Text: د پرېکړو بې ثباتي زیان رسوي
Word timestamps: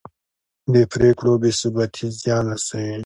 د 0.73 0.75
پرېکړو 0.93 1.33
بې 1.41 1.51
ثباتي 1.59 2.07
زیان 2.21 2.45
رسوي 2.53 2.93